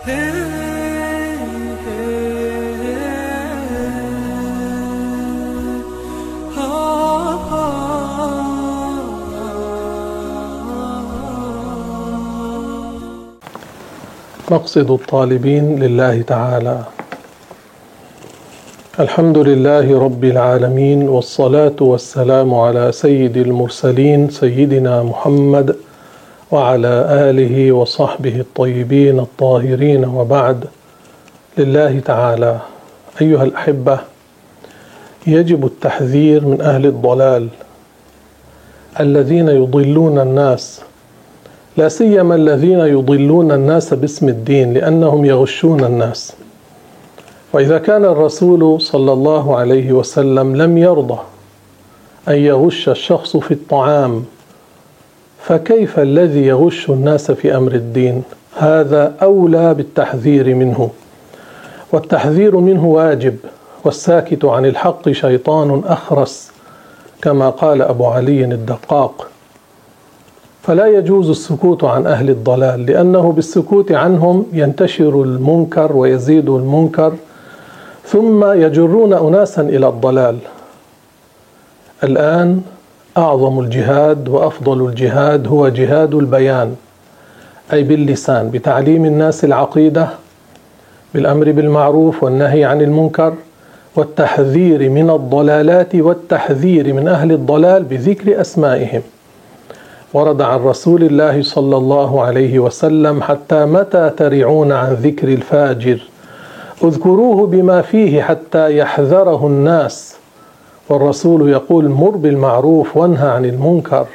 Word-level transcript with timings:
مقصد 0.00 0.12
الطالبين 14.90 15.78
لله 15.78 16.22
تعالى. 16.22 16.84
الحمد 19.00 19.38
لله 19.38 20.04
رب 20.04 20.24
العالمين 20.24 21.08
والصلاة 21.08 21.76
والسلام 21.80 22.54
على 22.54 22.92
سيد 22.92 23.36
المرسلين 23.36 24.28
سيدنا 24.28 25.02
محمد 25.02 25.89
وعلى 26.52 27.06
آله 27.30 27.72
وصحبه 27.72 28.40
الطيبين 28.40 29.20
الطاهرين 29.20 30.04
وبعد. 30.04 30.64
لله 31.58 32.00
تعالى. 32.00 32.58
أيها 33.22 33.44
الأحبة 33.44 33.98
يجب 35.26 35.66
التحذير 35.66 36.46
من 36.46 36.60
أهل 36.60 36.86
الضلال 36.86 37.48
الذين 39.00 39.48
يضلون 39.48 40.18
الناس. 40.18 40.80
لا 41.76 41.88
سيما 41.88 42.34
الذين 42.34 42.80
يضلون 42.80 43.52
الناس 43.52 43.94
باسم 43.94 44.28
الدين 44.28 44.74
لأنهم 44.74 45.24
يغشون 45.24 45.84
الناس. 45.84 46.32
وإذا 47.52 47.78
كان 47.78 48.04
الرسول 48.04 48.80
صلى 48.80 49.12
الله 49.12 49.56
عليه 49.56 49.92
وسلم 49.92 50.56
لم 50.56 50.78
يرضى 50.78 51.18
أن 52.28 52.34
يغش 52.34 52.88
الشخص 52.88 53.36
في 53.36 53.54
الطعام 53.54 54.24
فكيف 55.42 55.98
الذي 55.98 56.46
يغش 56.46 56.90
الناس 56.90 57.30
في 57.30 57.56
أمر 57.56 57.72
الدين؟ 57.72 58.22
هذا 58.56 59.14
أولى 59.22 59.74
بالتحذير 59.74 60.54
منه. 60.54 60.90
والتحذير 61.92 62.56
منه 62.56 62.86
واجب 62.86 63.36
والساكت 63.84 64.44
عن 64.44 64.66
الحق 64.66 65.10
شيطان 65.10 65.82
أخرس 65.86 66.50
كما 67.22 67.50
قال 67.50 67.82
أبو 67.82 68.06
علي 68.06 68.44
الدقاق. 68.44 69.26
فلا 70.62 70.86
يجوز 70.86 71.30
السكوت 71.30 71.84
عن 71.84 72.06
أهل 72.06 72.30
الضلال 72.30 72.86
لأنه 72.86 73.32
بالسكوت 73.32 73.92
عنهم 73.92 74.46
ينتشر 74.52 75.22
المنكر 75.22 75.96
ويزيد 75.96 76.48
المنكر 76.48 77.12
ثم 78.04 78.52
يجرون 78.52 79.12
اناسا 79.12 79.62
إلى 79.62 79.88
الضلال. 79.88 80.38
الآن 82.04 82.62
أعظم 83.20 83.60
الجهاد 83.60 84.28
وأفضل 84.28 84.86
الجهاد 84.86 85.48
هو 85.48 85.68
جهاد 85.68 86.14
البيان 86.14 86.74
أي 87.72 87.82
باللسان 87.82 88.50
بتعليم 88.50 89.04
الناس 89.04 89.44
العقيدة 89.44 90.08
بالأمر 91.14 91.52
بالمعروف 91.52 92.22
والنهي 92.22 92.64
عن 92.64 92.80
المنكر 92.80 93.34
والتحذير 93.96 94.88
من 94.90 95.10
الضلالات 95.10 95.94
والتحذير 95.94 96.92
من 96.92 97.08
أهل 97.08 97.32
الضلال 97.32 97.82
بذكر 97.82 98.40
أسمائهم. 98.40 99.02
ورد 100.14 100.42
عن 100.42 100.58
رسول 100.60 101.02
الله 101.02 101.42
صلى 101.42 101.76
الله 101.76 102.22
عليه 102.22 102.58
وسلم 102.58 103.22
حتى 103.22 103.64
متى 103.64 104.10
ترعون 104.16 104.72
عن 104.72 104.94
ذكر 104.94 105.28
الفاجر؟ 105.28 106.00
اذكروه 106.84 107.46
بما 107.46 107.82
فيه 107.82 108.22
حتى 108.22 108.78
يحذره 108.78 109.46
الناس. 109.46 110.16
والرسول 110.90 111.50
يقول 111.50 111.88
مر 111.88 112.10
بالمعروف 112.10 112.96
وانهى 112.96 113.28
عن 113.28 113.44
المنكر. 113.44 114.06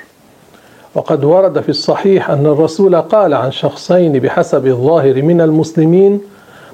وقد 0.95 1.23
ورد 1.23 1.59
في 1.59 1.69
الصحيح 1.69 2.29
أن 2.29 2.45
الرسول 2.45 2.95
قال 2.95 3.33
عن 3.33 3.51
شخصين 3.51 4.11
بحسب 4.11 4.67
الظاهر 4.67 5.21
من 5.21 5.41
المسلمين 5.41 6.21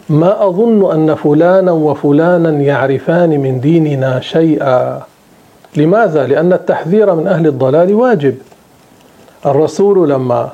ما 0.09 0.47
أظن 0.47 0.91
أن 0.91 1.15
فلانا 1.15 1.71
وفلانا 1.71 2.49
يعرفان 2.49 3.29
من 3.29 3.59
ديننا 3.59 4.19
شيئا. 4.19 5.01
لماذا؟ 5.77 6.27
لأن 6.27 6.53
التحذير 6.53 7.15
من 7.15 7.27
أهل 7.27 7.47
الضلال 7.47 7.93
واجب. 7.93 8.35
الرسول 9.45 10.09
لما 10.09 10.49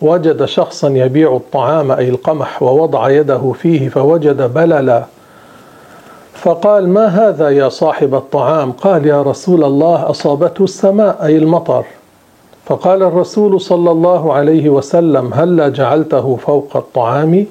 وجد 0.00 0.44
شخصا 0.44 0.88
يبيع 0.88 1.36
الطعام 1.36 1.90
أي 1.90 2.08
القمح 2.08 2.62
ووضع 2.62 3.10
يده 3.10 3.52
فيه 3.62 3.88
فوجد 3.88 4.54
بللا 4.54 5.04
فقال 6.42 6.88
ما 6.88 7.06
هذا 7.06 7.50
يا 7.50 7.68
صاحب 7.68 8.14
الطعام؟ 8.14 8.72
قال 8.72 9.06
يا 9.06 9.22
رسول 9.22 9.64
الله 9.64 10.10
أصابته 10.10 10.64
السماء 10.64 11.24
أي 11.24 11.36
المطر. 11.36 11.84
فقال 12.66 13.02
الرسول 13.02 13.60
صلى 13.60 13.90
الله 13.90 14.32
عليه 14.32 14.68
وسلم 14.68 15.34
هلا 15.34 15.68
جعلته 15.68 16.36
فوق 16.36 16.76
الطعام 16.76 17.46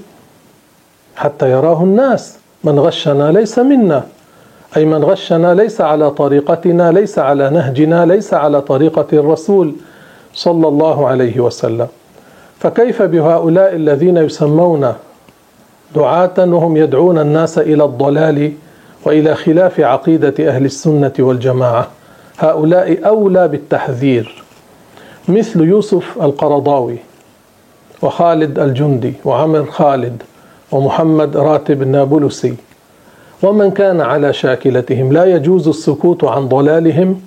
حتى 1.16 1.52
يراه 1.52 1.84
الناس؟ 1.84 2.38
من 2.64 2.80
غشنا 2.80 3.32
ليس 3.32 3.60
منا. 3.60 4.04
أي 4.78 4.86
من 4.86 5.04
غشنا 5.04 5.54
ليس 5.54 5.82
على 5.82 6.12
طريقتنا 6.12 6.92
ليس 6.92 7.20
على 7.20 7.50
نهجنا 7.50 8.06
ليس 8.06 8.34
على 8.34 8.62
طريقة 8.62 9.08
الرسول 9.14 9.76
صلى 10.34 10.68
الله 10.68 11.08
عليه 11.08 11.40
وسلم. 11.40 11.88
فكيف 12.60 13.02
بهؤلاء 13.02 13.76
الذين 13.76 14.18
يسمون 14.18 14.94
دعاة 15.96 16.34
وهم 16.38 16.78
يدعون 16.78 17.20
الناس 17.20 17.58
إلى 17.58 17.84
الضلال 17.84 18.52
وإلى 19.06 19.36
خلاف 19.36 19.80
عقيدة 19.80 20.50
أهل 20.50 20.66
السنة 20.66 21.14
والجماعة 21.20 21.88
هؤلاء 22.40 23.08
أولى 23.08 23.48
بالتحذير 23.48 24.44
مثل 25.28 25.62
يوسف 25.62 26.22
القرضاوي 26.22 26.98
وخالد 28.02 28.60
الجندي 28.60 29.14
وعمر 29.26 29.66
خالد 29.66 30.24
ومحمد 30.72 31.38
راتب 31.38 31.82
النابلسي 31.82 32.56
ومن 33.44 33.72
كان 33.72 34.02
على 34.02 34.34
شاكلتهم. 34.34 35.14
لا 35.14 35.26
يجوز 35.26 35.68
السكوت 35.68 36.24
عن 36.24 36.48
ضلالهم 36.48 37.22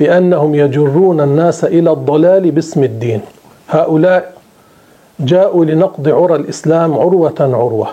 لأنهم 0.00 0.54
يجرون 0.54 1.20
الناس 1.20 1.64
إلى 1.64 1.92
الضلال 1.92 2.50
باسم 2.50 2.84
الدين. 2.84 3.20
هؤلاء 3.68 4.32
جاءوا 5.20 5.64
لنقض 5.64 6.08
عرى 6.08 6.36
الإسلام 6.36 6.94
عروة 6.94 7.34
عروة. 7.40 7.88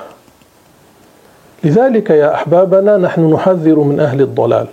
لذلك 1.65 2.09
يا 2.09 2.33
أحبابنا 2.33 2.97
نحن 2.97 3.33
نحذر 3.33 3.79
من 3.79 3.99
أهل 3.99 4.21
الضلال 4.21 4.67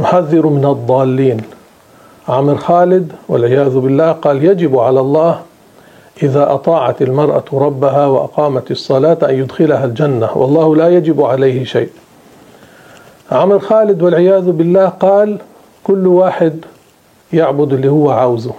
نحذر 0.00 0.46
من 0.46 0.64
الضالين. 0.64 1.40
عمر 2.28 2.56
خالد 2.56 3.12
والعياذ 3.28 3.78
بالله 3.78 4.12
قال 4.12 4.44
يجب 4.44 4.78
على 4.78 5.00
الله 5.00 5.40
إذا 6.22 6.52
أطاعت 6.54 7.02
المرأة 7.02 7.44
ربها 7.52 8.06
وأقامت 8.06 8.70
الصلاة 8.70 9.18
أن 9.22 9.34
يدخلها 9.34 9.84
الجنة 9.84 10.28
والله 10.34 10.76
لا 10.76 10.88
يجب 10.88 11.22
عليه 11.22 11.64
شيء. 11.64 11.90
عمر 13.32 13.58
خالد 13.58 14.02
والعياذ 14.02 14.50
بالله 14.50 14.88
قال 14.88 15.38
كل 15.84 16.06
واحد 16.06 16.58
يعبد 17.32 17.72
اللي 17.72 17.88
هو 17.88 18.10
عاوزه 18.10 18.54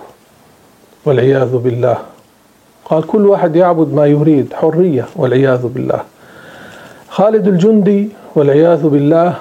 والعياذ 1.05 1.57
بالله. 1.57 1.97
قال 2.85 3.07
كل 3.07 3.25
واحد 3.25 3.55
يعبد 3.55 3.93
ما 3.93 4.05
يريد 4.05 4.53
حرية 4.53 5.05
والعياذ 5.15 5.67
بالله. 5.67 5.99
خالد 7.15 7.47
الجندي 7.47 8.09
والعياذ 8.35 8.87
بالله 8.87 9.33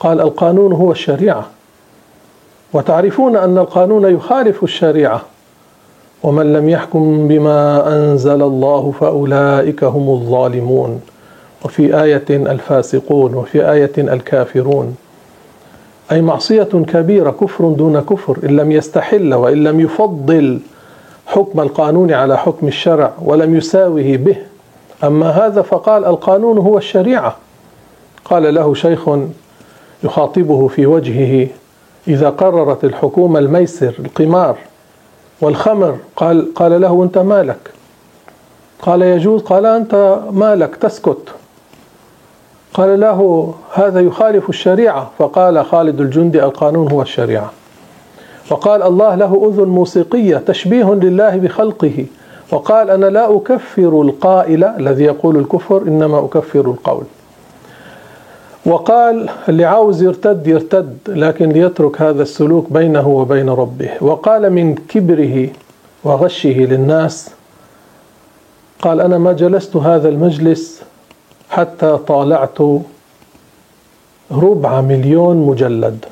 قال 0.00 0.20
القانون 0.20 0.72
هو 0.72 0.92
الشريعة. 0.92 1.46
وتعرفون 2.72 3.36
أن 3.36 3.58
القانون 3.58 4.14
يخالف 4.14 4.62
الشريعة. 4.64 5.22
ومن 6.22 6.52
لم 6.52 6.68
يحكم 6.68 7.28
بما 7.28 7.88
أنزل 7.96 8.42
الله 8.42 8.92
فأولئك 9.00 9.84
هم 9.84 10.10
الظالمون. 10.10 11.00
وفي 11.64 12.02
آية 12.02 12.24
الفاسقون 12.30 13.34
وفي 13.34 13.72
آية 13.72 13.92
الكافرون. 13.98 14.96
أي 16.12 16.22
معصية 16.22 16.84
كبيرة 16.88 17.30
كفر 17.30 17.68
دون 17.68 18.00
كفر 18.00 18.38
إن 18.44 18.56
لم 18.56 18.72
يستحل 18.72 19.34
وإن 19.34 19.64
لم 19.64 19.80
يفضل 19.80 20.60
حكم 21.26 21.60
القانون 21.60 22.12
على 22.12 22.38
حكم 22.38 22.68
الشرع 22.68 23.12
ولم 23.22 23.56
يساوه 23.56 24.16
به. 24.16 24.36
أما 25.04 25.30
هذا 25.30 25.62
فقال 25.62 26.04
القانون 26.04 26.58
هو 26.58 26.78
الشريعة. 26.78 27.36
قال 28.24 28.54
له 28.54 28.74
شيخ 28.74 29.08
يخاطبه 30.04 30.68
في 30.68 30.86
وجهه 30.86 31.48
إذا 32.08 32.30
قررت 32.30 32.84
الحكومة 32.84 33.38
الميسر 33.38 33.94
القمار 33.98 34.56
والخمر 35.40 35.98
قال 36.16 36.54
قال 36.54 36.80
له 36.80 37.02
أنت 37.02 37.18
مالك؟ 37.18 37.70
قال 38.82 39.02
يجوز 39.02 39.42
قال 39.42 39.66
أنت 39.66 40.20
مالك 40.30 40.76
تسكت. 40.76 41.28
قال 42.74 43.00
له 43.00 43.54
هذا 43.72 44.00
يخالف 44.00 44.48
الشريعة. 44.48 45.10
فقال 45.18 45.64
خالد 45.64 46.00
الجندي 46.00 46.44
القانون 46.44 46.92
هو 46.92 47.02
الشريعة. 47.02 47.52
وقال 48.50 48.82
الله 48.82 49.14
له 49.14 49.50
أذن 49.52 49.68
موسيقية 49.68 50.36
تشبيه 50.36 50.94
لله 50.94 51.36
بخلقه. 51.36 52.06
وقال 52.50 52.90
أنا 52.90 53.06
لا 53.06 53.36
أكفر 53.36 54.02
القائل 54.02 54.64
الذي 54.64 55.04
يقول 55.04 55.36
الكفر 55.36 55.82
إنما 55.82 56.18
أكفر 56.18 56.60
القول. 56.60 57.04
وقال 58.66 59.28
اللي 59.48 59.64
عاوز 59.64 60.02
يرتد 60.02 60.46
يرتد 60.46 60.98
لكن 61.08 61.48
ليترك 61.48 62.02
هذا 62.02 62.22
السلوك 62.22 62.72
بينه 62.72 63.08
وبين 63.08 63.48
ربه. 63.48 63.90
وقال 64.00 64.50
من 64.50 64.74
كبره 64.74 65.48
وغشه 66.04 66.48
للناس 66.48 67.30
قال 68.82 69.00
أنا 69.00 69.18
ما 69.18 69.32
جلست 69.32 69.76
هذا 69.76 70.08
المجلس 70.08 70.82
حتى 71.50 71.98
طالعت 72.06 72.58
ربع 74.32 74.80
مليون 74.80 75.36
مجلد. 75.36 76.04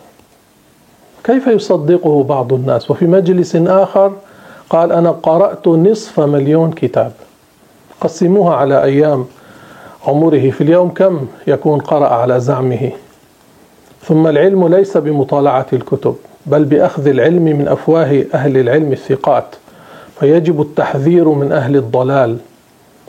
كيف 1.25 1.47
يصدقه 1.47 2.23
بعض 2.23 2.53
الناس؟ 2.53 2.91
وفي 2.91 3.06
مجلس 3.06 3.56
آخر 3.56 4.12
قال 4.71 4.93
أنا 4.93 5.11
قرأت 5.11 5.69
نصف 5.69 6.21
مليون 6.21 6.73
كتاب. 6.73 7.13
قسموها 8.01 8.55
على 8.55 8.83
أيام 8.83 9.27
عمره. 10.07 10.51
في 10.51 10.61
اليوم 10.61 10.89
كم 10.89 11.27
يكون 11.47 11.81
قرأ 11.81 12.09
على 12.09 12.41
زعمه؟ 12.41 12.91
ثم 14.03 14.27
العلم 14.27 14.69
ليس 14.69 14.97
بمطالعة 14.97 15.67
الكتب 15.73 16.17
بل 16.47 16.65
بأخذ 16.65 17.07
العلم 17.07 17.45
من 17.45 17.69
أفواه 17.69 18.25
أهل 18.35 18.57
العلم 18.57 18.93
الثقات. 18.93 19.55
فيجب 20.21 20.61
التحذير 20.61 21.29
من 21.29 21.53
أهل 21.53 21.77
الضلال 21.77 22.39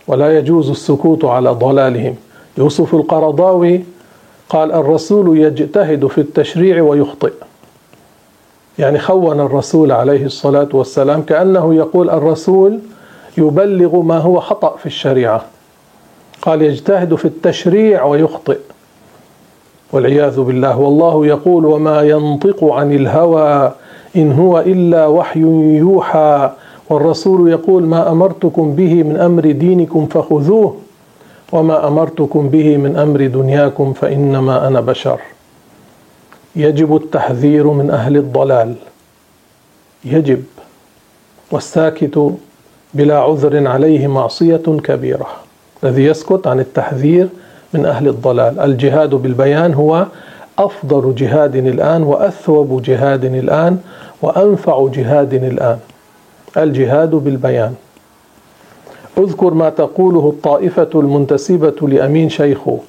ولا 0.07 0.37
يجوز 0.37 0.69
السكوت 0.69 1.25
على 1.25 1.49
ضلالهم. 1.49 2.15
يوسف 2.57 2.95
القرضاوي 2.95 3.83
قال 4.49 4.71
الرسول 4.71 5.37
يجتهد 5.37 6.07
في 6.07 6.21
التشريع 6.21 6.83
ويخطئ. 6.83 7.33
يعني 8.79 8.99
خون 8.99 9.39
الرسول 9.39 9.91
عليه 9.91 10.25
الصلاة 10.25 10.69
والسلام 10.73 11.21
كأنه 11.21 11.75
يقول 11.75 12.09
الرسول 12.09 12.79
يبلغ 13.37 14.01
ما 14.01 14.17
هو 14.17 14.39
خطأ 14.39 14.75
في 14.77 14.85
الشريعة. 14.85 15.41
قال 16.41 16.61
يجتهد 16.61 17.15
في 17.15 17.25
التشريع 17.25 18.05
ويخطئ. 18.05 18.57
والعياذ 19.93 20.41
بالله 20.41 20.79
والله 20.79 21.25
يقول 21.25 21.65
وما 21.65 22.01
ينطق 22.01 22.63
عن 22.63 22.91
الهوى 22.91 23.71
إن 24.15 24.31
هو 24.31 24.59
إلا 24.59 25.07
وحي 25.07 25.39
يوحى. 25.77 26.51
والرسول 26.89 27.51
يقول 27.51 27.83
ما 27.83 28.11
أمرتكم 28.11 28.75
به 28.75 29.03
من 29.03 29.17
أمر 29.17 29.51
دينكم 29.51 30.05
فخذوه 30.05 30.75
وما 31.51 31.87
أمرتكم 31.87 32.49
به 32.49 32.77
من 32.77 32.95
أمر 32.95 33.27
دنياكم 33.27 33.93
فإنما 33.93 34.67
أنا 34.67 34.81
بشر. 34.81 35.19
يجب 36.57 36.95
التحذير 36.95 37.67
من 37.67 37.89
أهل 37.91 38.17
الضلال. 38.17 38.75
يجب. 40.05 40.43
والساكت 41.51 42.33
بلا 42.93 43.17
عذر 43.17 43.67
عليه 43.67 44.07
معصية 44.07 44.63
كبيرة. 44.83 45.27
الذي 45.83 46.05
يسكت 46.05 46.47
عن 46.47 46.59
التحذير 46.59 47.27
من 47.73 47.85
أهل 47.85 48.07
الضلال. 48.07 48.59
الجهاد 48.59 49.09
بالبيان 49.09 49.73
هو 49.73 50.05
أفضل 50.59 51.15
جهاد 51.15 51.55
الآن 51.55 52.03
وأثوب 52.03 52.81
جهاد 52.81 53.25
الآن 53.25 53.77
وأنفع 54.21 54.87
جهاد 54.93 55.33
الآن. 55.33 55.79
الجهاد 56.57 57.09
بالبيان. 57.09 57.75
اذكر 59.17 59.53
ما 59.53 59.69
تقوله 59.69 60.29
الطائفة 60.29 60.89
المنتسبة 60.95 61.87
لأمين 61.87 62.29
شيخه 62.29 62.79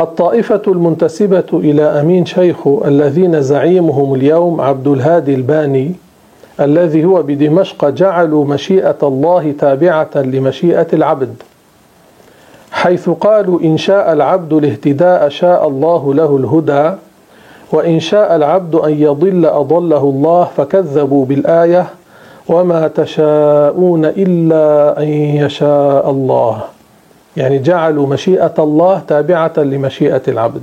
الطائفة 0.00 0.62
المنتسبة 0.68 1.44
إلى 1.52 1.82
أمين 1.82 2.26
شيخ 2.26 2.66
الذين 2.84 3.42
زعيمهم 3.42 4.14
اليوم 4.14 4.60
عبد 4.60 4.88
الهادي 4.88 5.34
الباني 5.34 5.92
الذي 6.60 7.04
هو 7.04 7.22
بدمشق 7.22 7.88
جعلوا 7.88 8.44
مشيئة 8.44 8.96
الله 9.02 9.54
تابعة 9.58 10.10
لمشيئة 10.16 10.86
العبد 10.92 11.34
حيث 12.72 13.08
قالوا 13.08 13.60
إن 13.60 13.76
شاء 13.76 14.12
العبد 14.12 14.52
الاهتداء 14.52 15.28
شاء 15.28 15.68
الله 15.68 16.14
له 16.14 16.36
الهدى 16.36 16.96
وإن 17.72 18.00
شاء 18.00 18.36
العبد 18.36 18.74
أن 18.74 18.92
يضل 19.02 19.46
أضله 19.46 20.02
الله 20.02 20.44
فكذبوا 20.56 21.24
بالآية 21.26 21.86
وما 22.48 22.88
تشاءون 22.88 24.04
إلا 24.04 24.98
أن 25.02 25.08
يشاء 25.08 26.10
الله. 26.10 26.75
يعني 27.36 27.58
جعلوا 27.58 28.06
مشيئة 28.06 28.54
الله 28.58 29.02
تابعة 29.08 29.52
لمشيئة 29.56 30.22
العبد. 30.28 30.62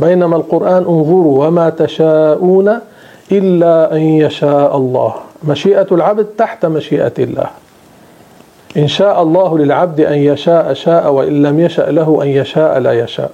بينما 0.00 0.36
القرآن 0.36 0.76
انظروا 0.76 1.46
وما 1.46 1.70
تشاءون 1.70 2.78
إلا 3.32 3.92
أن 3.92 4.00
يشاء 4.00 4.76
الله. 4.76 5.14
مشيئة 5.44 5.86
العبد 5.92 6.24
تحت 6.24 6.66
مشيئة 6.66 7.12
الله. 7.18 7.46
إن 8.76 8.88
شاء 8.88 9.22
الله 9.22 9.58
للعبد 9.58 10.00
أن 10.00 10.18
يشاء 10.18 10.72
شاء 10.72 11.12
وإن 11.12 11.42
لم 11.42 11.60
يشأ 11.60 11.82
له 11.82 12.22
أن 12.22 12.28
يشاء 12.28 12.78
لا 12.78 12.92
يشاء. 12.92 13.30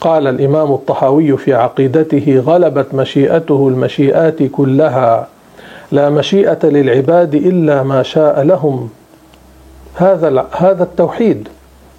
قال 0.00 0.26
الإمام 0.26 0.72
الطحاوي 0.72 1.36
في 1.36 1.54
عقيدته 1.54 2.42
غلبت 2.46 2.94
مشيئته 2.94 3.68
المشيئات 3.68 4.42
كلها. 4.42 5.28
لا 5.92 6.10
مشيئة 6.10 6.58
للعباد 6.66 7.34
إلا 7.34 7.82
ما 7.82 8.02
شاء 8.02 8.42
لهم. 8.42 8.88
هذا 9.98 10.46
هذا 10.52 10.82
التوحيد. 10.82 11.48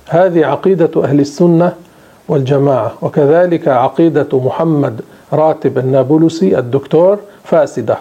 هذه 0.07 0.45
عقيدة 0.45 1.03
أهل 1.03 1.19
السنة 1.19 1.73
والجماعة. 2.27 2.93
وكذلك 3.01 3.67
عقيدة 3.67 4.27
محمد 4.33 5.01
راتب 5.33 5.77
النابلسي 5.77 6.59
الدكتور 6.59 7.17
فاسدة. 7.43 7.97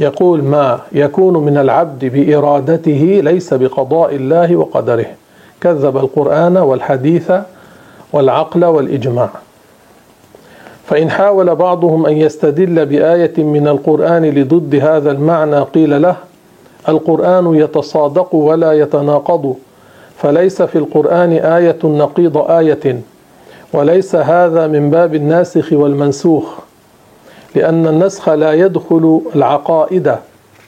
يقول 0.00 0.42
ما 0.42 0.80
يكون 0.92 1.36
من 1.36 1.58
العبد 1.58 2.04
بإرادته 2.04 3.20
ليس 3.24 3.54
بقضاء 3.54 4.14
الله 4.14 4.56
وقدره. 4.56 5.06
كذب 5.60 5.96
القرآن 5.96 6.56
والحديث 6.56 7.32
والعقل 8.12 8.64
والإجماع. 8.64 9.30
فإن 10.86 11.10
حاول 11.10 11.54
بعضهم 11.54 12.06
أن 12.06 12.16
يستدل 12.16 12.86
بآية 12.86 13.42
من 13.44 13.68
القرآن 13.68 14.24
لضد 14.24 14.74
هذا 14.74 15.10
المعنى 15.10 15.60
قيل 15.60 16.02
له 16.02 16.16
القرآن 16.90 17.54
يتصادق 17.54 18.34
ولا 18.34 18.72
يتناقض 18.72 19.54
فليس 20.16 20.62
في 20.62 20.78
القرآن 20.78 21.32
آية 21.32 21.78
نقيض 21.84 22.36
آية 22.38 23.00
وليس 23.72 24.14
هذا 24.16 24.66
من 24.66 24.90
باب 24.90 25.14
الناسخ 25.14 25.72
والمنسوخ 25.72 26.44
لأن 27.54 27.86
النسخ 27.86 28.28
لا 28.28 28.52
يدخل 28.52 29.20
العقائد 29.36 30.14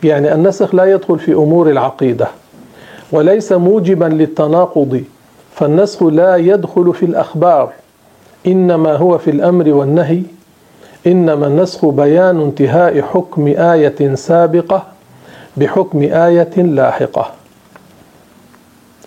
يعني 0.05 0.35
النسخ 0.35 0.75
لا 0.75 0.85
يدخل 0.85 1.19
في 1.19 1.33
أمور 1.33 1.71
العقيدة 1.71 2.27
وليس 3.13 3.53
موجبا 3.53 4.05
للتناقض 4.05 5.05
فالنسخ 5.55 6.03
لا 6.03 6.37
يدخل 6.37 6.95
في 6.95 7.07
الأخبار 7.07 7.73
إنما 8.47 8.97
هو 8.97 9.19
في 9.19 9.31
الأمر 9.31 9.69
والنهي 9.69 10.23
إنما 11.07 11.47
النسخ 11.47 11.85
بيان 11.87 12.41
انتهاء 12.41 13.01
حكم 13.01 13.47
آية 13.47 14.15
سابقة 14.15 14.83
بحكم 15.57 16.03
آية 16.03 16.57
لاحقة. 16.57 17.31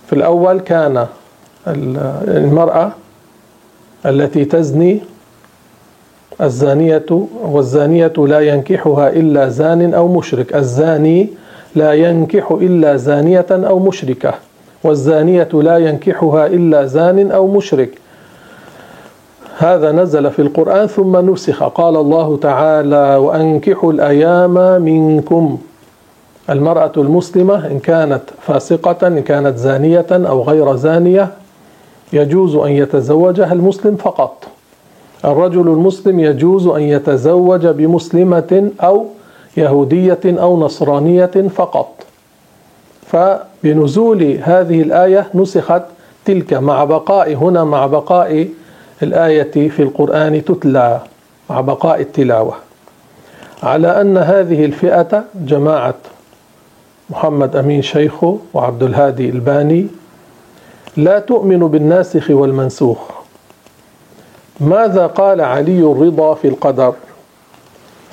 في 0.07 0.13
الأول 0.13 0.59
كان 0.59 1.07
المرأة 2.27 2.91
التي 4.05 4.45
تزني 4.45 4.99
الزانية 6.41 7.05
والزانية 7.43 8.13
لا 8.17 8.39
ينكحها 8.39 9.09
إلا 9.09 9.49
زان 9.49 9.93
أو 9.93 10.07
مشرك. 10.07 10.55
الزاني 10.55 11.29
لا 11.75 11.93
ينكح 11.93 12.51
إلا 12.51 12.95
زانية 12.95 13.45
أو 13.51 13.79
مشركة 13.79 14.33
والزانية 14.83 15.49
لا 15.53 15.77
ينكحها 15.77 16.45
إلا 16.47 16.85
زان 16.85 17.31
أو 17.31 17.47
مشرك. 17.47 17.89
هذا 19.57 19.91
نزل 19.91 20.31
في 20.31 20.41
القرآن 20.41 20.87
ثم 20.87 21.31
نسخ. 21.31 21.63
قال 21.63 21.95
الله 21.95 22.37
تعالى 22.37 23.15
وأنكحوا 23.15 23.93
الأيام 23.93 24.81
منكم. 24.81 25.57
المرأة 26.49 26.91
المسلمة 26.97 27.67
إن 27.67 27.79
كانت 27.79 28.21
فاسقة 28.41 29.07
إن 29.07 29.21
كانت 29.21 29.57
زانية 29.57 30.05
أو 30.11 30.43
غير 30.43 30.75
زانية 30.75 31.31
يجوز 32.13 32.55
أن 32.55 32.71
يتزوجها 32.71 33.53
المسلم 33.53 33.95
فقط. 33.95 34.47
الرجل 35.25 35.67
المسلم 35.67 36.19
يجوز 36.19 36.67
أن 36.67 36.81
يتزوج 36.81 37.67
بمسلمة 37.67 38.71
أو 38.83 39.05
يهودية 39.57 40.19
أو 40.25 40.59
نصرانية 40.59 41.31
فقط. 41.55 42.03
فبنزول 43.07 44.37
هذه 44.43 44.81
الآية 44.81 45.27
نسخت 45.35 45.81
تلك 46.25 46.53
مع 46.53 46.83
بقاء 46.83 47.33
هنا 47.33 47.63
مع 47.63 47.85
بقاء 47.85 48.47
الآية 49.03 49.69
في 49.69 49.83
القرآن 49.83 50.45
تتلى 50.45 50.99
مع 51.49 51.61
بقاء 51.61 52.01
التلاوة. 52.01 52.53
على 53.63 54.01
أن 54.01 54.17
هذه 54.17 54.65
الفئة 54.65 55.23
جماعة 55.35 55.95
محمد 57.09 57.55
أمين 57.55 57.81
شيخه 57.81 58.37
وعبد 58.53 58.83
الهادي 58.83 59.29
الباني. 59.29 59.87
لا 60.97 61.19
تؤمن 61.19 61.59
بالناسخ 61.59 62.29
والمنسوخ. 62.29 62.97
ماذا 64.59 65.07
قال 65.07 65.41
علي 65.41 65.79
الرضا 65.79 66.33
في 66.33 66.47
القدر؟ 66.47 66.93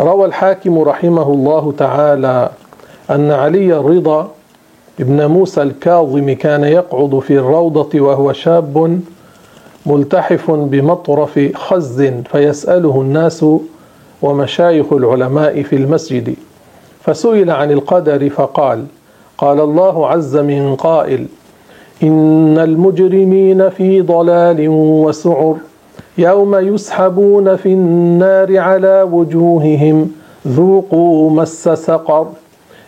روى 0.01 0.25
الحاكم 0.25 0.79
رحمه 0.79 1.33
الله 1.33 1.75
تعالى 1.79 2.51
أن 3.11 3.31
علي 3.31 3.77
الرضا 3.77 4.31
ابن 5.01 5.27
موسى 5.27 5.63
الكاظم 5.63 6.33
كان 6.33 6.65
يقعد 6.65 7.19
في 7.19 7.39
الروضة 7.39 8.01
وهو 8.01 8.33
شاب 8.33 9.01
ملتحف 9.87 10.51
بمطرف 10.51 11.51
خز 11.55 12.03
فيسأله 12.33 13.01
الناس 13.01 13.45
ومشايخ 14.23 14.93
العلماء 14.93 15.63
في 15.63 15.77
المسجد. 15.77 16.35
فسئل 17.05 17.51
عن 17.51 17.71
القدر 17.71 18.31
فقال 18.31 18.85
قال 19.39 19.61
الله 19.61 20.07
عز 20.07 20.37
من 20.37 20.77
قائل 20.77 21.27
إن 22.03 22.59
المجرمين 22.59 23.71
في 23.71 24.01
ضلال 24.01 24.69
وسعر 24.69 25.57
يوم 26.19 26.55
يسحبون 26.55 27.57
في 27.57 27.69
النار 27.69 28.59
على 28.59 29.09
وجوههم 29.13 30.11
ذوقوا 30.47 31.31
مس 31.31 31.69
سقر 31.69 32.27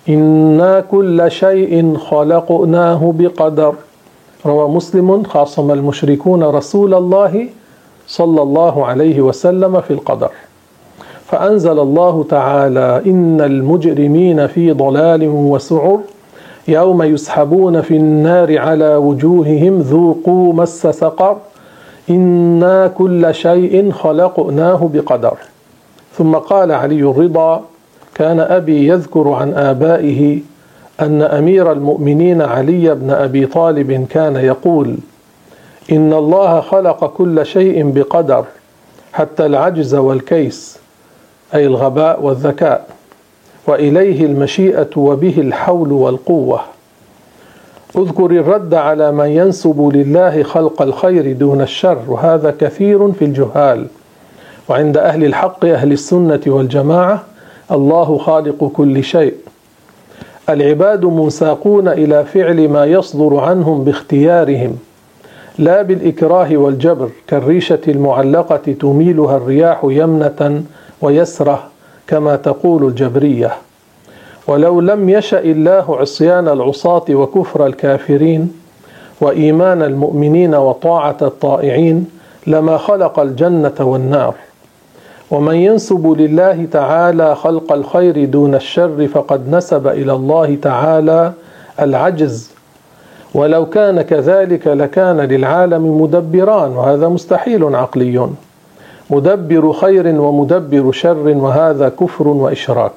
إنا 0.08 0.80
كل 0.80 1.30
شيء 1.30 1.96
خلقناه 1.96 3.14
بقدر. 3.18 3.74
روى 4.46 4.68
مسلم 4.68 5.22
خاصم 5.22 5.70
المشركون 5.70 6.42
رسول 6.42 6.94
الله 6.94 7.46
صلى 8.06 8.42
الله 8.42 8.86
عليه 8.86 9.20
وسلم 9.20 9.80
في 9.80 9.90
القدر. 9.90 10.30
فأنزل 11.26 11.78
الله 11.80 12.24
تعالى 12.30 13.02
إن 13.06 13.40
المجرمين 13.40 14.46
في 14.46 14.72
ضلال 14.72 15.28
وسعر 15.28 16.00
يوم 16.68 17.02
يسحبون 17.02 17.80
في 17.80 17.96
النار 17.96 18.58
على 18.58 18.96
وجوههم 18.96 19.78
ذوقوا 19.80 20.52
مس 20.52 20.86
سقر 20.86 21.36
إنا 22.10 22.86
كل 22.86 23.34
شيء 23.34 23.92
خلقناه 23.92 24.90
بقدر. 24.94 25.36
ثم 26.18 26.34
قال 26.34 26.72
علي 26.72 27.00
الرضا 27.00 27.62
كان 28.14 28.40
أبي 28.40 28.88
يذكر 28.88 29.28
عن 29.28 29.54
آبائه 29.54 30.38
أن 31.00 31.22
أمير 31.22 31.72
المؤمنين 31.72 32.42
علي 32.42 32.94
بن 32.94 33.10
أبي 33.10 33.46
طالب 33.46 34.06
كان 34.10 34.36
يقول 34.36 34.96
إن 35.92 36.12
الله 36.12 36.60
خلق 36.60 37.06
كل 37.06 37.46
شيء 37.46 37.90
بقدر 37.90 38.44
حتى 39.12 39.46
العجز 39.46 39.94
والكيس 39.94 40.83
أي 41.54 41.66
الغباء 41.66 42.22
والذكاء 42.22 42.86
وإليه 43.66 44.26
المشيئة 44.26 44.90
وبه 44.96 45.34
الحول 45.38 45.92
والقوة. 45.92 46.60
اذكر 47.96 48.26
الرد 48.26 48.74
على 48.74 49.12
من 49.12 49.26
ينسب 49.26 49.90
لله 49.94 50.42
خلق 50.42 50.82
الخير 50.82 51.32
دون 51.32 51.60
الشر 51.60 51.98
وهذا 52.08 52.54
كثير 52.60 53.12
في 53.12 53.24
الجهال. 53.24 53.86
وعند 54.68 54.96
أهل 54.96 55.24
الحق 55.24 55.64
أهل 55.64 55.92
السنة 55.92 56.40
والجماعة 56.46 57.24
الله 57.72 58.18
خالق 58.18 58.64
كل 58.64 59.04
شيء. 59.04 59.34
العباد 60.48 61.04
منساقون 61.04 61.88
إلى 61.88 62.24
فعل 62.24 62.68
ما 62.68 62.84
يصدر 62.84 63.36
عنهم 63.36 63.84
باختيارهم 63.84 64.78
لا 65.58 65.82
بالإكراه 65.82 66.56
والجبر. 66.56 67.10
كالريشة 67.26 67.80
المعلقة 67.88 68.56
تميلها 68.80 69.36
الرياح 69.36 69.80
يمنة 69.84 70.62
ويسرة 71.00 71.62
كما 72.06 72.36
تقول 72.36 72.84
الجبرية. 72.84 73.52
ولو 74.46 74.80
لم 74.80 75.08
يشأ 75.08 75.38
الله 75.38 75.96
عصيان 76.00 76.48
العصاة 76.48 77.04
وكفر 77.10 77.66
الكافرين 77.66 78.52
وإيمان 79.20 79.82
المؤمنين 79.82 80.54
وطاعة 80.54 81.16
الطائعين 81.22 82.06
لما 82.46 82.76
خلق 82.78 83.20
الجنة 83.20 83.74
والنار. 83.80 84.34
ومن 85.30 85.54
ينسب 85.54 86.14
لله 86.18 86.66
تعالى 86.72 87.34
خلق 87.34 87.72
الخير 87.72 88.24
دون 88.24 88.54
الشر 88.54 89.08
فقد 89.08 89.48
نسب 89.50 89.86
إلى 89.86 90.12
الله 90.12 90.58
تعالى 90.62 91.32
العجز. 91.80 92.50
ولو 93.34 93.66
كان 93.66 94.02
كذلك 94.02 94.66
لكان 94.66 95.20
للعالم 95.20 96.02
مدبران 96.02 96.70
وهذا 96.70 97.08
مستحيل 97.08 97.74
عقلي. 97.74 98.28
مدبر 99.10 99.72
خير 99.72 100.20
ومدبر 100.20 100.92
شر 100.92 101.28
وهذا 101.28 101.88
كفر 101.88 102.28
وإشراك. 102.28 102.92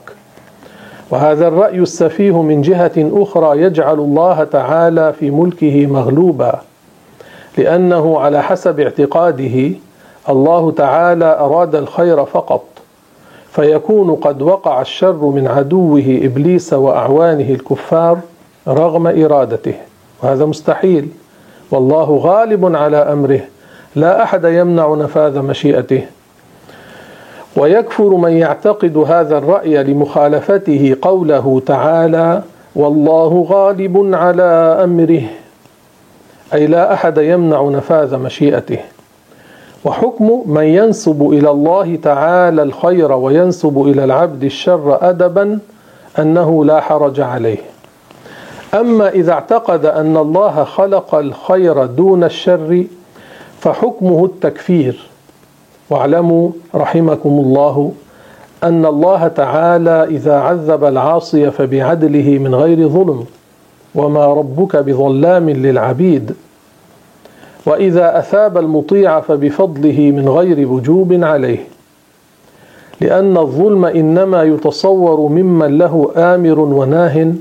وهذا 1.12 1.48
الرأي 1.48 1.80
السفيه 1.80 2.42
من 2.42 2.62
جهة 2.62 2.92
أخرى 2.98 3.62
يجعل 3.62 4.00
الله 4.00 4.44
تعالى 4.44 5.14
في 5.20 5.32
ملكه 5.32 5.88
مغلوبا 5.88 6.62
لأنه 7.58 8.20
على 8.20 8.44
حسب 8.44 8.80
اعتقاده 8.80 9.72
الله 10.30 10.72
تعالى 10.72 11.40
أراد 11.40 11.76
الخير 11.76 12.26
فقط 12.26 12.64
فيكون 13.52 14.16
قد 14.16 14.42
وقع 14.42 14.82
الشر 14.82 15.26
من 15.26 15.48
عدوه 15.48 16.20
إبليس 16.24 16.74
وأعوانه 16.74 17.50
الكفار 17.50 18.20
رغم 18.68 19.08
إرادته. 19.08 19.74
وهذا 20.24 20.46
مستحيل. 20.46 21.10
والله 21.72 22.18
غالب 22.18 22.76
على 22.76 22.98
أمره. 22.98 23.42
لا 23.98 24.24
أحد 24.24 24.46
يمنع 24.46 24.96
نفاذ 24.96 25.39
مشيئته. 25.39 26.06
ويكفر 27.56 28.10
من 28.10 28.32
يعتقد 28.32 28.98
هذا 28.98 29.38
الرأي 29.38 29.84
لمخالفته 29.84 30.98
قوله 31.01 31.62
تعالى 31.66 32.42
والله 32.75 33.46
غالب 33.50 34.10
على 34.13 34.80
أمره. 34.84 35.22
أي 36.54 36.68
لا 36.68 36.94
أحد 36.94 37.18
يمنع 37.18 37.70
نفاذ 37.70 38.18
مشيئته. 38.18 38.77
وحكم 39.86 40.44
من 40.46 40.63
ينسب 40.63 41.30
إلى 41.34 41.50
الله 41.50 41.96
تعالى 41.96 42.63
الخير 42.63 43.12
وينسب 43.12 43.82
إلى 43.82 44.04
العبد 44.04 44.44
الشر 44.44 45.10
أدبا 45.10 45.60
أنه 46.20 46.66
لا 46.66 46.80
حرج 46.80 47.20
عليه. 47.20 47.58
أما 48.74 49.10
إذا 49.10 49.32
اعتقد 49.32 49.86
أن 49.86 50.18
الله 50.18 50.63
خلق 50.63 51.16
الخير 51.16 51.86
دون 51.86 52.24
الشر 52.24 52.84
فحكمه 53.60 54.26
التكفير. 54.26 55.10
واعلموا 55.90 56.50
رحمكم 56.76 57.30
الله 57.30 57.92
أن 58.64 58.86
الله 58.86 59.28
تعالى 59.28 60.04
إذا 60.04 60.36
عذب 60.40 60.84
العاصي 60.84 61.52
فبعدله 61.52 62.38
من 62.38 62.56
غير 62.56 62.88
ظلم 62.88 63.26
وما 63.96 64.26
ربك 64.26 64.76
بظلام 64.76 65.50
للعبيد. 65.50 66.36
وإذا 67.66 68.20
أثاب 68.20 68.58
المطيع 68.58 69.20
فبفضله 69.20 70.12
من 70.12 70.30
غير 70.30 70.68
وجوب 70.68 71.14
عليه. 71.24 71.60
لأن 73.02 73.38
الظلم 73.38 73.86
إنما 73.86 74.44
يتصور 74.44 75.20
ممن 75.20 75.78
له 75.78 76.12
آمر 76.16 76.60
وناه 76.60 77.34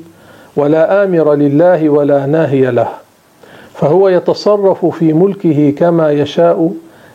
ولا 0.56 1.04
آمر 1.04 1.34
لله 1.34 1.88
ولا 1.88 2.26
ناهي 2.26 2.70
له. 2.70 2.88
فهو 3.76 4.08
يتصرف 4.08 4.86
في 4.86 5.12
ملكه 5.12 5.70
كما 5.70 6.10
يشاء 6.12 6.72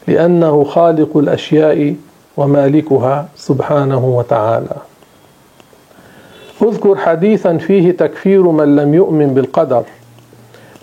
لأنه 0.08 0.64
خالق 0.64 1.18
الأشياء 1.18 1.96
ومالكها 2.38 3.28
سبحانه 3.36 4.06
وتعالى. 4.06 4.76
اذكر 6.62 6.96
حديثا 6.96 7.58
فيه 7.58 7.92
تكفير 7.92 8.42
من 8.44 8.76
لم 8.76 8.94
يؤمن 8.94 9.34
بالقدر. 9.34 9.84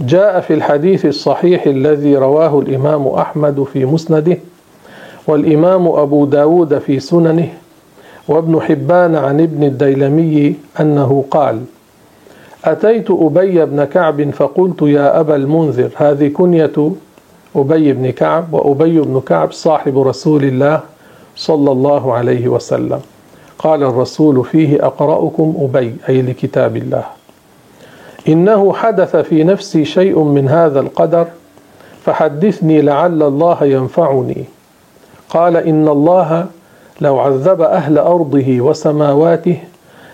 جاء 0.00 0.40
في 0.40 0.54
الحديث 0.54 1.06
الصحيح 1.06 1.66
الذي 1.66 2.16
رواه 2.16 2.58
الإمام 2.60 3.06
أحمد 3.08 3.66
في 3.72 3.84
مسنده 3.84 4.38
والإمام 5.26 5.88
أبو 5.88 6.24
داود 6.24 6.78
في 6.78 7.00
سننه 7.00 7.48
وابن 8.28 8.60
حبان 8.60 9.16
عن 9.16 9.40
ابن 9.40 9.62
الديلمي 9.62 10.54
أنه 10.80 11.24
قال 11.30 11.60
أتيت 12.64 13.10
أبي 13.10 13.64
بن 13.64 13.84
كعب 13.84 14.30
فقلت 14.30 14.82
يا 14.82 15.20
أبا 15.20 15.36
المنذر 15.36 15.90
هذه 15.96 16.28
كنية 16.28 16.92
أبي 17.56 17.92
بن 17.92 18.10
كعب 18.10 18.52
وأبي 18.52 19.00
بن 19.00 19.20
كعب 19.20 19.52
صاحب 19.52 19.98
رسول 19.98 20.44
الله 20.44 20.80
صلى 21.36 21.72
الله 21.72 22.14
عليه 22.14 22.48
وسلم. 22.48 23.00
قال 23.58 23.82
الرسول 23.82 24.44
فيه 24.44 24.86
أقرأكم 24.86 25.54
أبي 25.60 25.96
أي 26.08 26.22
لكتاب 26.22 26.76
الله. 26.76 27.04
إنه 28.28 28.72
حدث 28.72 29.16
في 29.16 29.44
نفسي 29.44 29.84
شيء 29.84 30.22
من 30.22 30.48
هذا 30.48 30.80
القدر 30.80 31.26
فحدثني 32.04 32.82
لعل 32.82 33.22
الله 33.22 33.64
ينفعني. 33.64 34.44
قال 35.30 35.56
إن 35.56 35.88
الله 35.88 36.46
لو 37.00 37.18
عذب 37.18 37.60
أهل 37.60 37.98
أرضه 37.98 38.60
وسماواته 38.60 39.58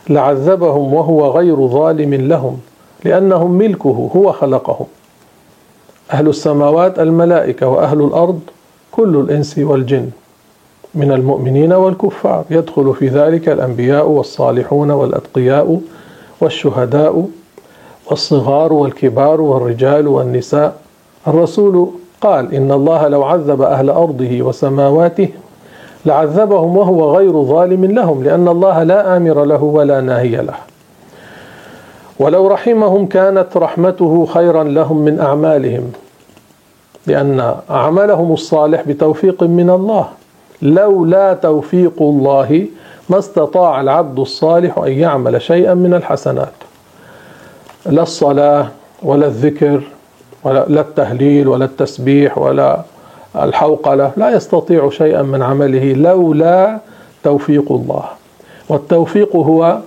لعذبهم 0.08 0.94
وهو 0.94 1.30
غير 1.30 1.68
ظالم 1.68 2.14
لهم 2.14 2.58
لأنهم 3.04 3.50
ملكه 3.50 4.10
هو 4.16 4.32
خلقهم. 4.32 4.86
أهل 6.12 6.28
السماوات 6.28 6.98
الملائكة 6.98 7.68
وأهل 7.68 8.00
الأرض 8.00 8.40
كل 8.92 9.16
الإنس 9.16 9.58
والجن 9.58 10.10
من 10.94 11.12
المؤمنين 11.12 11.72
والكفار. 11.72 12.44
يدخل 12.50 12.94
في 12.94 13.08
ذلك 13.08 13.48
الأنبياء 13.48 14.08
والصالحون 14.08 14.90
والأتقياء 14.90 15.80
والشهداء 16.40 17.28
والصغار 18.10 18.72
والكبار 18.72 19.40
والرجال 19.40 20.08
والنساء. 20.08 20.76
الرسول 21.26 21.88
قال 22.20 22.54
إن 22.54 22.72
الله 22.72 23.08
لو 23.08 23.22
عذب 23.22 23.62
أهل 23.62 23.90
أرضه 23.90 24.42
وسماواته 24.42 25.28
لعذبهم 26.06 26.76
وهو 26.76 27.16
غير 27.16 27.42
ظالم 27.42 27.84
لهم 27.84 28.24
لأن 28.24 28.48
الله 28.48 28.82
لا 28.82 29.16
آمر 29.16 29.44
له 29.44 29.62
ولا 29.62 30.00
ناهي 30.00 30.36
له. 30.36 30.54
ولو 32.18 32.46
رحمهم 32.46 33.06
كانت 33.06 33.56
رحمته 33.56 34.26
خيرا 34.26 34.64
لهم 34.64 34.98
من 34.98 35.20
أعمالهم 35.20 35.92
لأن 37.06 37.54
عملهم 37.70 38.32
الصالح 38.32 38.82
بتوفيق 38.82 39.42
من 39.42 39.70
الله. 39.70 40.08
لولا 40.62 41.34
توفيق 41.34 42.02
الله 42.02 42.66
ما 43.08 43.18
استطاع 43.18 43.80
العبد 43.80 44.18
الصالح 44.18 44.78
أن 44.78 44.92
يعمل 44.92 45.42
شيئا 45.42 45.74
من 45.74 45.94
الحسنات. 45.94 46.52
لا 47.86 48.02
الصلاة 48.02 48.68
ولا 49.02 49.26
الذكر 49.26 49.80
ولا 50.44 50.64
لا 50.68 50.80
التهليل 50.80 51.48
ولا 51.48 51.64
التسبيح 51.64 52.38
ولا 52.38 52.82
الحوقلة 53.36 54.12
لا 54.16 54.30
يستطيع 54.30 54.90
شيئا 54.90 55.22
من 55.22 55.42
عمله 55.42 55.92
لولا 55.92 56.78
توفيق 57.24 57.72
الله. 57.72 58.04
والتوفيق 58.68 59.36
هو 59.36 59.78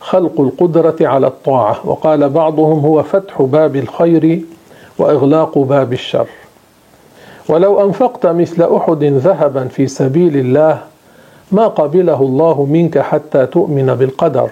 خلق 0.00 0.40
القدرة 0.40 0.96
على 1.00 1.26
الطاعة. 1.26 1.76
وقال 1.84 2.28
بعضهم 2.28 2.78
هو 2.78 3.02
فتح 3.02 3.42
باب 3.42 3.76
الخير 3.76 4.40
وإغلاق 4.98 5.58
باب 5.58 5.92
الشر. 5.92 6.26
ولو 7.48 7.84
أنفقت 7.86 8.26
مثل 8.26 8.76
أحد 8.76 9.04
ذهبا 9.04 9.68
في 9.68 9.86
سبيل 9.86 10.36
الله 10.36 10.78
ما 11.52 11.66
قبله 11.66 12.20
الله 12.22 12.64
منك 12.64 12.98
حتى 12.98 13.46
تؤمن 13.46 13.94
بالقدر. 13.94 14.50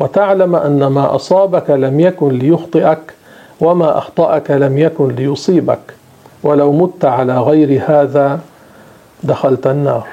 وتعلم 0.00 0.56
أن 0.56 0.86
ما 0.86 1.14
أصابك 1.14 1.70
لم 1.70 2.00
يكن 2.00 2.28
ليخطئك 2.28 3.14
وما 3.60 3.98
أخطأك 3.98 4.50
لم 4.50 4.78
يكن 4.78 5.08
ليصيبك. 5.08 6.01
ولو 6.42 6.72
مت 6.72 7.04
على 7.04 7.38
غير 7.40 7.82
هذا 7.86 8.40
دخلت 9.22 9.66
النار. 9.66 10.06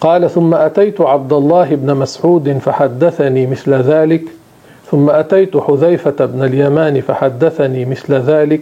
قال 0.00 0.30
ثم 0.30 0.54
أتيت 0.54 1.00
عبد 1.00 1.32
الله 1.32 1.74
بن 1.74 1.94
مسعود 1.94 2.58
فحدثني 2.58 3.46
مثل 3.46 3.74
ذلك 3.74 4.22
ثم 4.90 5.10
أتيت 5.10 5.56
حذيفة 5.56 6.24
بن 6.24 6.44
اليمان 6.44 7.00
فحدثني 7.00 7.84
مثل 7.84 8.14
ذلك 8.14 8.60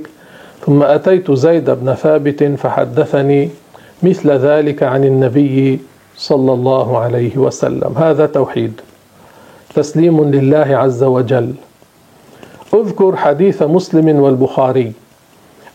ثم 0.66 0.82
أتيت 0.82 1.30
زيد 1.30 1.70
بن 1.70 1.94
ثابت 1.94 2.44
فحدثني 2.44 3.50
مثل 4.02 4.30
ذلك 4.30 4.82
عن 4.82 5.04
النبي 5.04 5.78
صلى 6.16 6.52
الله 6.52 6.98
عليه 6.98 7.38
وسلم. 7.38 7.94
هذا 7.98 8.26
توحيد. 8.26 8.80
تسليم 9.74 10.30
لله 10.30 10.76
عز 10.76 11.02
وجل. 11.02 11.52
اذكر 12.74 13.16
حديث 13.16 13.62
مسلم 13.62 14.20
والبخاري. 14.20 14.92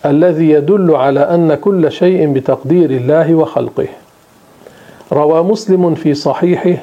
الذي 0.05 0.49
يدل 0.49 0.95
على 0.95 1.19
أن 1.19 1.55
كل 1.55 1.91
شيء 1.91 2.33
بتقدير 2.33 2.91
الله 2.91 3.35
وخلقه. 3.35 3.87
روى 5.13 5.43
مسلم 5.43 5.95
في 5.95 6.13
صحيحه 6.13 6.77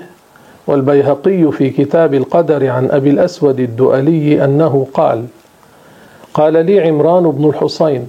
والبيهقي 0.66 1.52
في 1.52 1.70
كتاب 1.70 2.14
القدر 2.14 2.68
عن 2.68 2.90
أبي 2.90 3.10
الأسود 3.10 3.60
الدؤلي 3.60 4.44
أنه 4.44 4.86
قال 4.94 5.24
قال 6.34 6.66
لي 6.66 6.80
عمران 6.80 7.30
بن 7.30 7.48
الحصين 7.48 8.08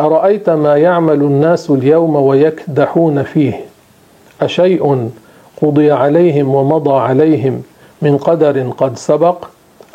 أرأيت 0.00 0.50
ما 0.50 0.76
يعمل 0.76 1.22
الناس 1.22 1.70
اليوم 1.70 2.16
ويكدحون 2.16 3.22
فيه؟ 3.22 3.60
أشيء 4.40 5.10
قضي 5.62 5.90
عليهم 5.92 6.54
ومضى 6.54 6.94
عليهم 7.00 7.62
من 8.02 8.18
قدر 8.18 8.70
قد 8.78 8.96
سبق 8.98 9.44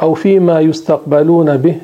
أو 0.01 0.13
فيما 0.13 0.59
يستقبلون 0.59 1.57
به؟ 1.57 1.75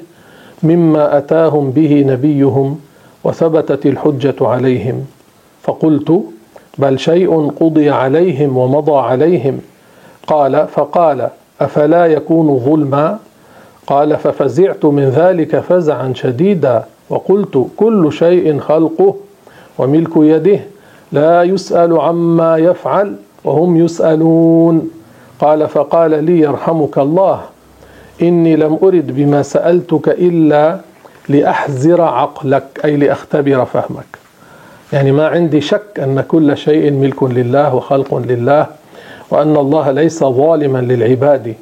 مما 0.64 1.18
أتاهم 1.18 1.72
به 1.72 2.04
نبيهم 2.08 2.80
وثبتت 3.24 3.86
الحجة 3.86 4.36
عليهم. 4.42 5.06
فقلت 5.64 6.22
بل 6.78 7.00
شيء 7.00 7.52
قضي 7.60 7.90
عليهم 7.90 8.58
ومضى 8.58 8.98
عليهم. 8.98 9.60
قال 10.28 10.68
فقال 10.68 11.30
أفلا 11.62 12.06
يكون 12.06 12.60
ظلما؟ 12.60 13.20
قال 13.88 14.18
ففزعت 14.18 14.86
من 14.86 15.10
ذلك 15.10 15.60
فزعا 15.60 16.14
شديدا. 16.16 16.84
وقلت 17.10 17.68
كل 17.78 18.14
شيء 18.14 18.60
خلقه 18.60 19.16
وملك 19.78 20.12
يده 20.16 20.60
لا 21.12 21.44
يسأل 21.44 22.00
عما 22.00 22.58
يفعل 22.58 23.16
وهم 23.44 23.78
يسألون. 23.78 24.90
قال 25.40 25.68
فقال 25.68 26.24
لي 26.24 26.40
يرحمك 26.40 26.98
الله. 26.98 27.42
إني 28.22 28.56
لم 28.56 28.80
أرد 28.84 29.12
بما 29.16 29.42
سألتك 29.42 30.10
إلا 30.10 30.80
لأحزر 31.30 32.02
عقلك 32.02 32.64
أي 32.86 32.96
لأختبر 32.96 33.66
فهمك. 33.66 34.18
يعني 34.94 35.12
ما 35.12 35.28
عندي 35.28 35.62
شك 35.62 36.00
أن 36.00 36.22
كل 36.22 36.58
شيء 36.58 36.92
ملك 36.92 37.24
لله 37.24 37.76
وخلق 37.76 38.16
لله 38.16 38.68
وأن 39.30 39.58
الله 39.58 39.92
ليس 39.92 40.24
ظالما 40.24 40.78
للعباد 40.78 41.56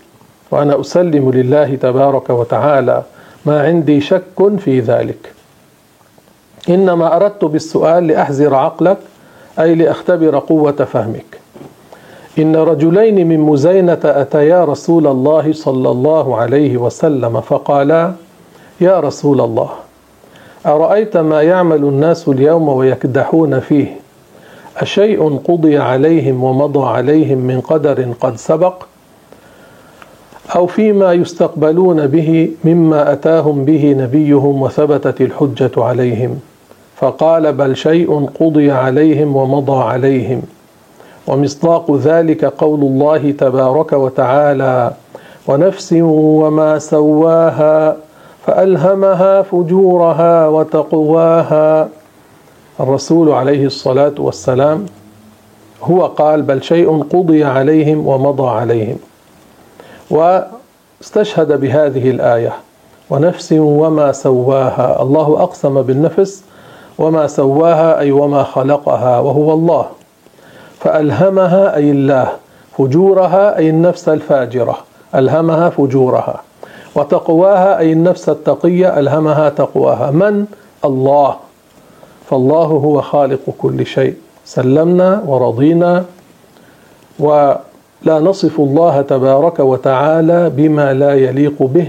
وأنا 0.51 0.81
أسلم 0.81 1.31
لله 1.31 1.75
تبارك 1.75 2.29
وتعالى. 2.29 3.03
ما 3.45 3.62
عندي 3.62 4.01
شك 4.01 4.57
في 4.57 4.79
ذلك. 4.79 5.34
إنما 6.69 7.15
أردت 7.15 7.45
بالسؤال 7.45 8.07
لأحزر 8.07 8.55
عقلك 8.55 8.97
أي 9.60 9.75
لأختبر 9.75 10.39
قوة 10.39 10.71
فهمك. 10.71 11.38
إن 12.39 12.56
رجلين 12.56 13.28
من 13.28 13.39
مزينة 13.39 13.99
أتيا 14.04 14.65
رسول 14.65 15.08
الله 15.08 15.54
صلى 15.54 15.89
الله 15.91 16.36
عليه 16.36 16.78
وسلم 16.78 17.41
فقالا 17.41 18.13
يا 18.82 18.99
رسول 18.99 19.41
الله 19.41 19.69
أرأيت 20.65 21.17
ما 21.17 21.41
يعمل 21.41 21.84
الناس 21.84 22.28
اليوم 22.28 22.69
ويكدحون 22.69 23.60
فيه؟ 23.60 23.95
أشيء 24.78 25.38
قضي 25.38 25.78
عليهم 25.78 26.43
ومضى 26.43 26.88
عليهم 26.88 27.38
من 27.38 27.62
قدر 27.62 28.13
قد 28.21 28.36
سبق؟ 28.36 28.84
أو 30.56 30.67
فيما 30.67 31.13
يستقبلون 31.13 32.08
به 32.08 32.52
مما 32.63 33.13
أتاهم 33.13 33.65
به 33.65 33.95
نبيهم 33.99 34.62
وثبتت 34.62 35.21
الحجة 35.21 35.71
عليهم؟ 35.78 36.39
فقال 36.95 37.54
بل 37.54 37.75
شيء 37.78 38.25
قضي 38.39 38.71
عليهم 38.71 39.36
ومضى 39.36 39.84
عليهم. 39.84 40.41
ومصداق 41.29 41.95
ذلك 41.95 42.45
قول 42.45 42.81
الله 42.81 43.31
تبارك 43.31 43.93
وتعالى 43.93 44.91
ونفس 45.47 45.95
وما 46.01 46.79
سواها 46.79 47.97
فألهمها 48.45 49.41
فجورها 49.41 50.47
وتقواها. 50.47 51.89
الرسول 52.79 53.31
عليه 53.31 53.65
الصلاة 53.65 54.13
والسلام 54.17 54.85
هو 55.83 56.05
قال 56.05 56.41
بل 56.41 56.63
شيء 56.63 57.03
قضي 57.03 57.43
عليهم 57.43 58.07
ومضى 58.07 58.49
عليهم. 58.49 58.97
واستشهد 60.09 61.59
بهذه 61.61 62.09
الآية 62.09 62.53
ونفس 63.09 63.53
وما 63.57 64.11
سواها. 64.11 65.01
الله 65.01 65.43
أقسم 65.43 65.81
بالنفس 65.81 66.43
وما 66.97 67.27
سواها 67.27 67.99
أي 67.99 68.11
وما 68.11 68.43
خلقها 68.43 69.19
وهو 69.19 69.53
الله. 69.53 69.98
فألهمها 70.79 71.75
أي 71.75 71.91
الله 71.91 72.29
فجورها 72.77 73.57
أي 73.57 73.69
النفس 73.69 74.09
الفاجرة. 74.09 74.77
ألهمها 75.15 75.69
فجورها. 75.69 76.41
وتقواها 76.95 77.77
أي 77.79 77.93
النفس 77.93 78.29
التقية 78.29 78.99
ألهمها 78.99 79.49
تقواها. 79.49 80.11
من؟ 80.11 80.45
الله. 80.85 81.35
فالله 82.29 82.65
هو 82.65 83.01
خالق 83.01 83.39
كل 83.57 83.85
شيء. 83.85 84.15
سلمنا 84.45 85.23
ورضينا. 85.27 86.05
ولا 87.19 87.59
نصف 88.05 88.59
الله 88.59 89.01
تبارك 89.01 89.59
وتعالى 89.59 90.49
بما 90.49 90.93
لا 90.93 91.13
يليق 91.13 91.63
به 91.63 91.87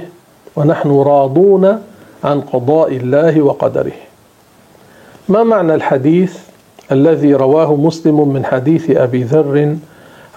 ونحن 0.56 0.90
راضون 0.90 1.82
عن 2.24 2.40
قضاء 2.40 2.96
الله 2.96 3.42
وقدره. 3.42 3.92
ما 5.28 5.42
معنى 5.42 5.74
الحديث؟ 5.74 6.49
الذي 6.92 7.34
رواه 7.34 7.74
مسلم 7.76 8.28
من 8.28 8.44
حديث 8.44 8.90
أبي 8.90 9.22
ذر 9.22 9.76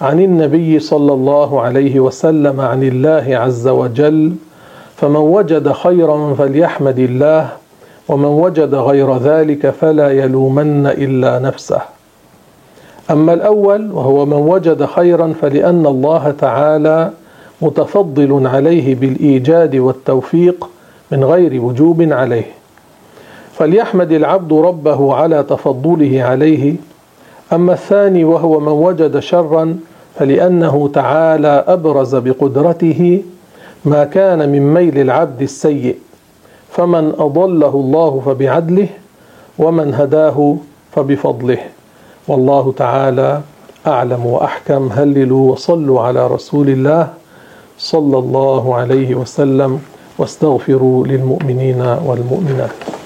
عن 0.00 0.20
النبي 0.20 0.78
صلى 0.78 1.12
الله 1.12 1.60
عليه 1.60 2.00
وسلم 2.00 2.60
عن 2.60 2.82
الله 2.82 3.24
عز 3.36 3.68
وجل 3.68 4.32
فمن 4.96 5.16
وجد 5.16 5.72
خيرا 5.72 6.34
فليحمد 6.34 6.98
الله 6.98 7.48
ومن 8.08 8.24
وجد 8.24 8.74
غير 8.74 9.16
ذلك 9.16 9.70
فلا 9.70 10.10
يلومن 10.10 10.86
إلا 10.86 11.38
نفسه. 11.38 11.80
أما 13.10 13.32
الأول 13.32 13.92
وهو 13.92 14.26
من 14.26 14.32
وجد 14.32 14.84
خيرا 14.84 15.34
فلأن 15.40 15.86
الله 15.86 16.34
تعالى 16.38 17.10
متفضل 17.62 18.46
عليه 18.46 18.94
بالإيجاد 18.94 19.76
والتوفيق 19.76 20.68
من 21.10 21.24
غير 21.24 21.62
وجوب 21.62 22.02
عليه. 22.02 22.63
فليحمد 23.58 24.12
العبد 24.12 24.52
ربه 24.52 25.14
على 25.14 25.42
تفضله 25.42 26.22
عليه. 26.22 26.74
أما 27.52 27.72
الثاني 27.72 28.24
وهو 28.24 28.60
من 28.60 28.72
وجد 28.72 29.18
شرا 29.18 29.76
فلأنه 30.14 30.90
تعالى 30.94 31.64
أبرز 31.68 32.14
بقدرته 32.14 33.22
ما 33.84 34.04
كان 34.04 34.48
من 34.48 34.74
ميل 34.74 34.98
العبد 34.98 35.42
السيء. 35.42 35.96
فمن 36.70 37.12
أضله 37.18 37.74
الله 37.74 38.22
فبعدله 38.26 38.88
ومن 39.58 39.94
هداه 39.94 40.56
فبفضله. 40.92 41.58
والله 42.28 42.72
تعالى 42.76 43.40
أعلم 43.86 44.26
وأحكم. 44.26 44.88
هللوا 44.92 45.52
وصلوا 45.52 46.00
على 46.00 46.26
رسول 46.26 46.68
الله 46.68 47.08
صلى 47.78 48.18
الله 48.18 48.74
عليه 48.74 49.14
وسلم 49.14 49.80
واستغفروا 50.18 51.06
للمؤمنين 51.06 51.80
والمؤمنات. 52.06 53.03